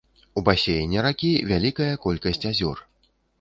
У 0.39 0.41
басейне 0.47 1.03
ракі 1.07 1.29
вялікая 1.51 1.91
колькасць 2.07 2.43
азёр. 2.53 2.83